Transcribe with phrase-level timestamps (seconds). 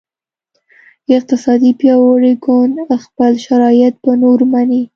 [1.17, 4.81] اقتصادي پیاوړی ګوند خپل شرایط په نورو مني